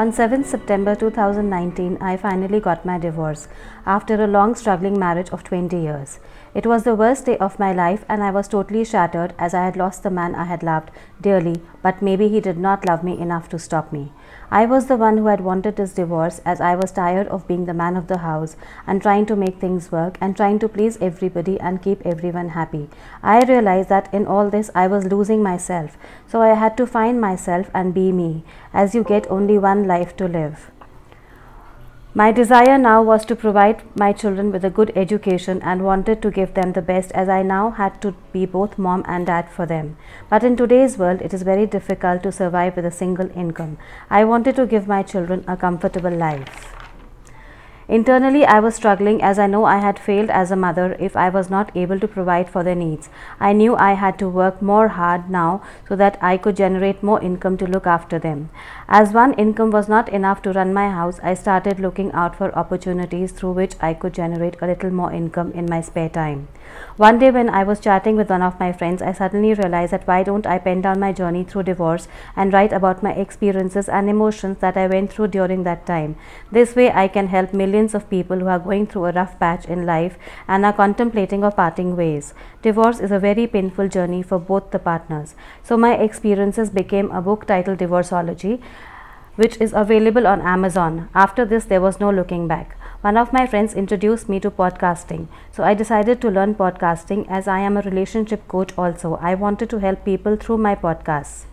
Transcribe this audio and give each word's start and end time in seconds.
On 0.00 0.12
7th 0.12 0.46
September 0.46 0.94
2019, 0.94 1.98
I 2.00 2.16
finally 2.16 2.60
got 2.60 2.84
my 2.84 2.98
divorce 2.98 3.48
after 3.84 4.14
a 4.14 4.28
long 4.28 4.54
struggling 4.54 4.96
marriage 4.96 5.30
of 5.30 5.42
20 5.42 5.76
years. 5.76 6.20
It 6.54 6.66
was 6.66 6.84
the 6.84 6.94
worst 6.94 7.26
day 7.26 7.36
of 7.38 7.58
my 7.58 7.72
life, 7.72 8.04
and 8.08 8.22
I 8.22 8.30
was 8.30 8.46
totally 8.46 8.84
shattered 8.84 9.34
as 9.40 9.54
I 9.54 9.64
had 9.64 9.76
lost 9.76 10.04
the 10.04 10.10
man 10.10 10.36
I 10.36 10.44
had 10.44 10.62
loved 10.62 10.92
dearly, 11.20 11.56
but 11.82 12.00
maybe 12.00 12.28
he 12.28 12.38
did 12.38 12.58
not 12.58 12.86
love 12.86 13.02
me 13.02 13.18
enough 13.18 13.48
to 13.48 13.58
stop 13.58 13.92
me. 13.92 14.12
I 14.50 14.64
was 14.64 14.86
the 14.86 14.96
one 14.96 15.18
who 15.18 15.26
had 15.26 15.42
wanted 15.42 15.76
this 15.76 15.92
divorce 15.92 16.40
as 16.44 16.58
I 16.58 16.74
was 16.74 16.90
tired 16.90 17.28
of 17.28 17.46
being 17.46 17.66
the 17.66 17.74
man 17.74 17.96
of 17.96 18.06
the 18.06 18.18
house 18.18 18.56
and 18.86 19.02
trying 19.02 19.26
to 19.26 19.36
make 19.36 19.60
things 19.60 19.92
work 19.92 20.16
and 20.22 20.34
trying 20.34 20.58
to 20.60 20.68
please 20.68 20.96
everybody 21.02 21.60
and 21.60 21.82
keep 21.82 22.06
everyone 22.06 22.50
happy. 22.50 22.88
I 23.22 23.44
realized 23.44 23.90
that 23.90 24.12
in 24.12 24.26
all 24.26 24.48
this 24.48 24.70
I 24.74 24.86
was 24.86 25.04
losing 25.04 25.42
myself, 25.42 25.98
so 26.26 26.40
I 26.40 26.54
had 26.54 26.78
to 26.78 26.86
find 26.86 27.20
myself 27.20 27.70
and 27.74 27.92
be 27.92 28.10
me, 28.10 28.42
as 28.72 28.94
you 28.94 29.04
get 29.04 29.30
only 29.30 29.58
one 29.58 29.86
life 29.86 30.16
to 30.16 30.26
live. 30.26 30.70
My 32.18 32.32
desire 32.32 32.78
now 32.78 33.00
was 33.00 33.24
to 33.26 33.36
provide 33.36 33.82
my 33.96 34.12
children 34.12 34.50
with 34.50 34.64
a 34.64 34.70
good 34.70 34.90
education 34.96 35.60
and 35.62 35.84
wanted 35.84 36.20
to 36.22 36.32
give 36.32 36.54
them 36.54 36.72
the 36.72 36.82
best 36.82 37.12
as 37.12 37.28
I 37.28 37.42
now 37.42 37.70
had 37.70 38.02
to 38.02 38.12
be 38.32 38.44
both 38.44 38.76
mom 38.76 39.04
and 39.06 39.24
dad 39.24 39.48
for 39.48 39.66
them. 39.66 39.96
But 40.28 40.42
in 40.42 40.56
today's 40.56 40.98
world, 40.98 41.22
it 41.22 41.32
is 41.32 41.42
very 41.42 41.66
difficult 41.66 42.24
to 42.24 42.32
survive 42.32 42.74
with 42.74 42.86
a 42.86 42.90
single 42.90 43.30
income. 43.36 43.78
I 44.10 44.24
wanted 44.24 44.56
to 44.56 44.66
give 44.66 44.88
my 44.88 45.04
children 45.04 45.44
a 45.46 45.56
comfortable 45.56 46.10
life. 46.10 46.77
Internally, 47.90 48.44
I 48.44 48.60
was 48.60 48.74
struggling 48.74 49.22
as 49.22 49.38
I 49.38 49.46
know 49.46 49.64
I 49.64 49.78
had 49.78 49.98
failed 49.98 50.28
as 50.28 50.50
a 50.50 50.56
mother 50.56 50.94
if 51.00 51.16
I 51.16 51.30
was 51.30 51.48
not 51.48 51.74
able 51.74 51.98
to 52.00 52.06
provide 52.06 52.50
for 52.50 52.62
their 52.62 52.74
needs. 52.74 53.08
I 53.40 53.54
knew 53.54 53.76
I 53.76 53.94
had 53.94 54.18
to 54.18 54.28
work 54.28 54.60
more 54.60 54.88
hard 54.88 55.30
now 55.30 55.62
so 55.88 55.96
that 55.96 56.18
I 56.20 56.36
could 56.36 56.54
generate 56.54 57.02
more 57.02 57.18
income 57.22 57.56
to 57.56 57.66
look 57.66 57.86
after 57.86 58.18
them. 58.18 58.50
As 58.90 59.14
one 59.14 59.32
income 59.34 59.70
was 59.70 59.88
not 59.88 60.10
enough 60.10 60.42
to 60.42 60.52
run 60.52 60.74
my 60.74 60.90
house, 60.90 61.18
I 61.22 61.32
started 61.32 61.80
looking 61.80 62.12
out 62.12 62.36
for 62.36 62.54
opportunities 62.54 63.32
through 63.32 63.52
which 63.52 63.74
I 63.80 63.94
could 63.94 64.12
generate 64.12 64.60
a 64.60 64.66
little 64.66 64.90
more 64.90 65.10
income 65.10 65.52
in 65.52 65.64
my 65.64 65.80
spare 65.80 66.10
time. 66.10 66.48
One 66.98 67.18
day, 67.18 67.30
when 67.30 67.48
I 67.48 67.62
was 67.64 67.80
chatting 67.80 68.16
with 68.16 68.28
one 68.28 68.42
of 68.42 68.60
my 68.60 68.72
friends, 68.72 69.00
I 69.00 69.12
suddenly 69.12 69.54
realized 69.54 69.92
that 69.92 70.06
why 70.06 70.22
don't 70.22 70.46
I 70.46 70.58
pen 70.58 70.82
down 70.82 71.00
my 71.00 71.12
journey 71.12 71.42
through 71.42 71.62
divorce 71.62 72.06
and 72.36 72.52
write 72.52 72.74
about 72.74 73.02
my 73.02 73.12
experiences 73.12 73.88
and 73.88 74.10
emotions 74.10 74.58
that 74.58 74.76
I 74.76 74.86
went 74.86 75.10
through 75.10 75.28
during 75.28 75.62
that 75.62 75.86
time. 75.86 76.16
This 76.52 76.76
way, 76.76 76.90
I 76.92 77.08
can 77.08 77.28
help 77.28 77.54
millions 77.54 77.77
of 77.94 78.10
people 78.10 78.38
who 78.38 78.48
are 78.48 78.58
going 78.58 78.86
through 78.86 79.06
a 79.06 79.12
rough 79.12 79.38
patch 79.38 79.66
in 79.66 79.86
life 79.86 80.18
and 80.46 80.64
are 80.64 80.72
contemplating 80.72 81.44
of 81.44 81.56
parting 81.56 81.96
ways. 81.96 82.34
Divorce 82.62 83.00
is 83.00 83.10
a 83.10 83.18
very 83.18 83.46
painful 83.46 83.88
journey 83.88 84.22
for 84.22 84.38
both 84.38 84.70
the 84.70 84.78
partners. 84.78 85.34
So, 85.62 85.76
my 85.76 85.94
experiences 85.94 86.70
became 86.70 87.10
a 87.10 87.22
book 87.22 87.46
titled 87.46 87.78
Divorceology 87.78 88.60
which 89.36 89.56
is 89.60 89.72
available 89.72 90.26
on 90.26 90.40
Amazon. 90.40 91.08
After 91.14 91.44
this, 91.44 91.64
there 91.64 91.80
was 91.80 92.00
no 92.00 92.10
looking 92.10 92.48
back. 92.48 92.76
One 93.02 93.16
of 93.16 93.32
my 93.32 93.46
friends 93.46 93.74
introduced 93.74 94.28
me 94.28 94.40
to 94.40 94.50
podcasting. 94.50 95.28
So 95.52 95.62
I 95.62 95.74
decided 95.74 96.20
to 96.20 96.28
learn 96.28 96.56
podcasting 96.56 97.24
as 97.28 97.46
I 97.46 97.60
am 97.60 97.76
a 97.76 97.82
relationship 97.82 98.48
coach 98.48 98.76
also. 98.76 99.14
I 99.22 99.36
wanted 99.36 99.70
to 99.70 99.78
help 99.78 100.04
people 100.04 100.34
through 100.34 100.58
my 100.58 100.74
podcasts. 100.74 101.44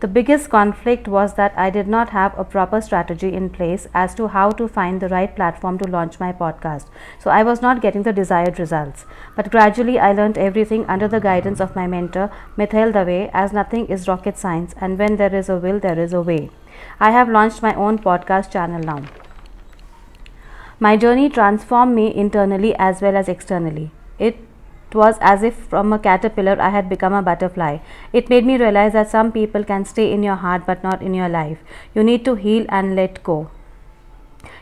The 0.00 0.08
biggest 0.08 0.48
conflict 0.48 1.08
was 1.08 1.34
that 1.34 1.52
I 1.58 1.68
did 1.68 1.86
not 1.86 2.08
have 2.08 2.38
a 2.38 2.42
proper 2.42 2.80
strategy 2.80 3.34
in 3.34 3.50
place 3.50 3.86
as 3.92 4.14
to 4.14 4.28
how 4.28 4.50
to 4.52 4.66
find 4.66 4.98
the 4.98 5.10
right 5.10 5.36
platform 5.36 5.76
to 5.76 5.90
launch 5.90 6.18
my 6.18 6.32
podcast. 6.32 6.86
So 7.18 7.30
I 7.30 7.42
was 7.42 7.60
not 7.60 7.82
getting 7.82 8.04
the 8.04 8.12
desired 8.14 8.58
results. 8.58 9.04
But 9.36 9.50
gradually 9.50 9.98
I 9.98 10.12
learned 10.12 10.38
everything 10.38 10.86
under 10.86 11.06
the 11.06 11.20
guidance 11.20 11.60
of 11.60 11.76
my 11.76 11.86
mentor, 11.86 12.30
Mithail 12.56 12.94
Dave, 12.94 13.28
as 13.34 13.52
nothing 13.52 13.88
is 13.88 14.08
rocket 14.08 14.38
science 14.38 14.74
and 14.80 14.98
when 14.98 15.16
there 15.16 15.34
is 15.34 15.50
a 15.50 15.58
will, 15.58 15.78
there 15.78 15.98
is 15.98 16.14
a 16.14 16.22
way. 16.22 16.48
I 16.98 17.10
have 17.10 17.28
launched 17.28 17.60
my 17.60 17.74
own 17.74 17.98
podcast 17.98 18.50
channel 18.50 18.80
now. 18.80 19.02
My 20.78 20.96
journey 20.96 21.28
transformed 21.28 21.94
me 21.94 22.14
internally 22.14 22.74
as 22.76 23.02
well 23.02 23.18
as 23.18 23.28
externally. 23.28 23.90
It 24.18 24.38
was 24.94 25.16
as 25.20 25.42
if 25.42 25.54
from 25.54 25.92
a 25.92 25.98
caterpillar 25.98 26.60
I 26.60 26.70
had 26.70 26.88
become 26.88 27.12
a 27.12 27.22
butterfly. 27.22 27.78
It 28.12 28.28
made 28.28 28.46
me 28.46 28.56
realize 28.56 28.92
that 28.94 29.10
some 29.10 29.32
people 29.32 29.64
can 29.64 29.84
stay 29.84 30.12
in 30.12 30.22
your 30.22 30.36
heart 30.36 30.62
but 30.66 30.82
not 30.82 31.02
in 31.02 31.14
your 31.14 31.28
life. 31.28 31.58
You 31.94 32.02
need 32.02 32.24
to 32.24 32.34
heal 32.34 32.66
and 32.68 32.96
let 32.96 33.22
go. 33.22 33.50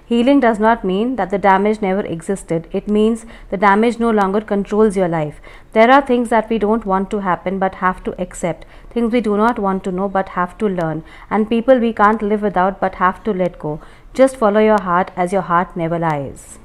Healing 0.06 0.40
does 0.40 0.58
not 0.58 0.84
mean 0.84 1.16
that 1.16 1.28
the 1.28 1.36
damage 1.36 1.82
never 1.82 2.00
existed. 2.00 2.66
It 2.72 2.88
means 2.88 3.26
the 3.50 3.58
damage 3.58 3.98
no 3.98 4.10
longer 4.10 4.40
controls 4.40 4.96
your 4.96 5.08
life. 5.08 5.40
There 5.74 5.90
are 5.90 6.00
things 6.00 6.30
that 6.30 6.48
we 6.48 6.58
don't 6.58 6.86
want 6.86 7.10
to 7.10 7.18
happen 7.18 7.58
but 7.58 7.74
have 7.76 8.02
to 8.04 8.18
accept, 8.18 8.64
things 8.88 9.12
we 9.12 9.20
do 9.20 9.36
not 9.36 9.58
want 9.58 9.84
to 9.84 9.92
know 9.92 10.08
but 10.08 10.30
have 10.30 10.56
to 10.58 10.66
learn, 10.66 11.04
and 11.28 11.50
people 11.50 11.78
we 11.78 11.92
can't 11.92 12.22
live 12.22 12.40
without 12.40 12.80
but 12.80 12.94
have 12.94 13.22
to 13.24 13.32
let 13.32 13.58
go. 13.58 13.82
Just 14.14 14.36
follow 14.36 14.60
your 14.60 14.80
heart 14.80 15.10
as 15.14 15.30
your 15.30 15.42
heart 15.42 15.76
never 15.76 15.98
lies. 15.98 16.58